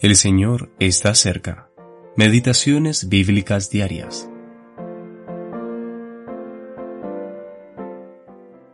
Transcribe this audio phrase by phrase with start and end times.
[0.00, 1.72] El Señor está cerca.
[2.16, 4.30] Meditaciones bíblicas diarias.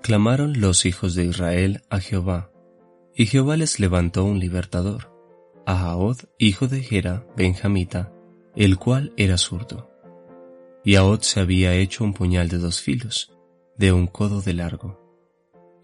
[0.03, 2.51] Clamaron los hijos de Israel a Jehová,
[3.15, 5.15] y Jehová les levantó un libertador,
[5.65, 8.13] a Ahod, hijo de Gera, benjamita,
[8.55, 9.91] el cual era zurdo.
[10.85, 13.35] Y Ahod se había hecho un puñal de dos filos,
[13.79, 15.01] de un codo de largo,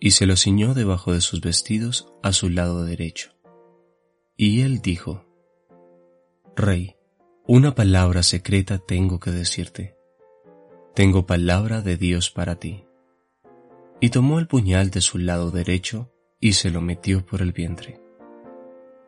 [0.00, 3.30] y se lo ciñó debajo de sus vestidos a su lado derecho.
[4.36, 5.29] Y él dijo,
[6.56, 6.96] Rey,
[7.46, 9.96] una palabra secreta tengo que decirte.
[10.94, 12.84] Tengo palabra de Dios para ti.
[14.00, 18.00] Y tomó el puñal de su lado derecho y se lo metió por el vientre.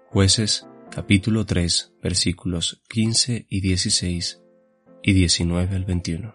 [0.08, 4.42] Jueces capítulo 3 versículos 15 y 16
[5.02, 6.34] y 19 al 21.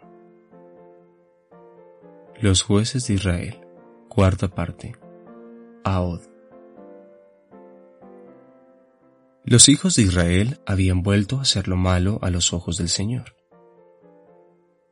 [2.41, 3.61] Los jueces de Israel,
[4.09, 4.95] cuarta parte.
[5.83, 6.36] Aod.
[9.49, 13.37] Los hijos de Israel habían vuelto a hacer lo malo a los ojos del Señor.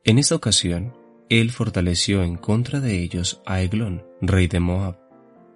[0.02, 0.96] En esta ocasión,
[1.28, 4.98] Él fortaleció en contra de ellos a Eglón, rey de Moab,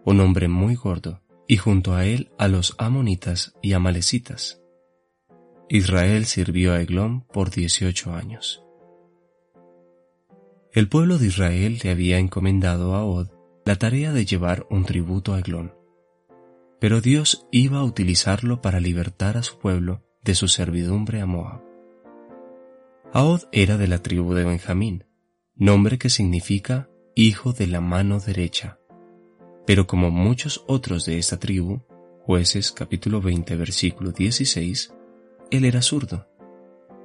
[0.05, 4.61] un hombre muy gordo, y junto a él a los amonitas y amalecitas.
[5.70, 8.62] Israel sirvió a Eglón por dieciocho años.
[10.75, 13.31] El pueblo de Israel le había encomendado a Od
[13.64, 15.73] la tarea de llevar un tributo a Eglón,
[16.81, 21.62] pero Dios iba a utilizarlo para libertar a su pueblo de su servidumbre a Moab.
[23.12, 25.05] Ahod era de la tribu de Benjamín,
[25.55, 28.78] nombre que significa hijo de la mano derecha.
[29.67, 31.83] Pero como muchos otros de esta tribu,
[32.25, 34.95] jueces capítulo 20 versículo 16,
[35.51, 36.28] él era zurdo,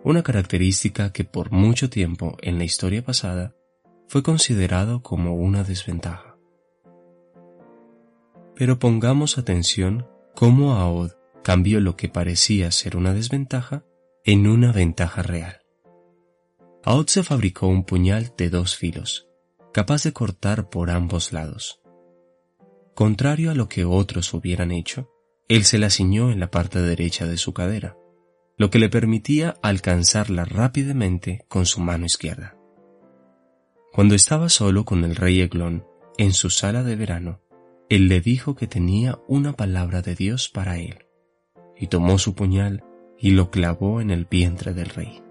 [0.03, 3.56] una característica que por mucho tiempo en la historia pasada
[4.08, 6.34] fue considerado como una desventaja.
[8.56, 11.11] Pero pongamos atención cómo Aod
[11.44, 13.84] cambió lo que parecía ser una desventaja
[14.23, 15.62] en una ventaja real.
[16.84, 19.28] Aod se fabricó un puñal de dos filos,
[19.74, 21.81] capaz de cortar por ambos lados.
[22.94, 25.12] Contrario a lo que otros hubieran hecho,
[25.47, 27.97] él se la ciñó en la parte derecha de su cadera,
[28.57, 32.56] lo que le permitía alcanzarla rápidamente con su mano izquierda.
[33.91, 35.85] Cuando estaba solo con el rey Eglón
[36.18, 37.41] en su sala de verano,
[37.95, 41.06] él le dijo que tenía una palabra de Dios para él,
[41.78, 42.83] y tomó su puñal
[43.17, 45.23] y lo clavó en el vientre del rey.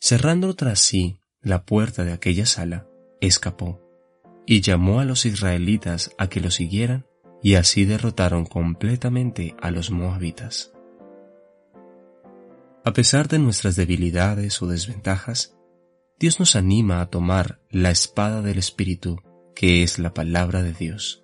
[0.00, 2.88] Cerrando tras sí la puerta de aquella sala,
[3.20, 3.80] escapó
[4.44, 7.06] y llamó a los israelitas a que lo siguieran
[7.42, 10.72] y así derrotaron completamente a los moabitas.
[12.84, 15.56] A pesar de nuestras debilidades o desventajas,
[16.18, 19.22] Dios nos anima a tomar la espada del Espíritu
[19.60, 21.22] que es la palabra de Dios.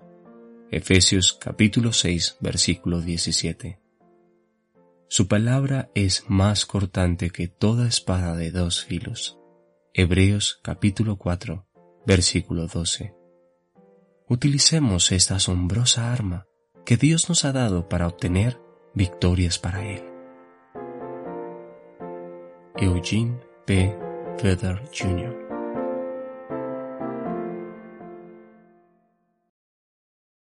[0.70, 3.80] Efesios capítulo 6 versículo 17.
[5.08, 9.38] Su palabra es más cortante que toda espada de dos filos.
[9.94, 11.66] Hebreos capítulo 4
[12.04, 13.14] versículo 12.
[14.28, 16.46] Utilicemos esta asombrosa arma
[16.84, 18.60] que Dios nos ha dado para obtener
[18.92, 20.04] victorias para Él.
[22.76, 23.96] Eugene P.
[24.36, 25.35] Feather Jr.